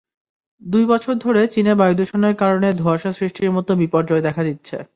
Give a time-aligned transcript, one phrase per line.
[0.61, 4.77] দুই বছর ধরে চীনে বায়ুদূষণের কারণে ধোঁয়াশা সৃষ্টির মতো বিপর্যয় দেখা দিচ্ছে।